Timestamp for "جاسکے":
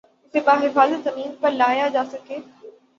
1.93-2.37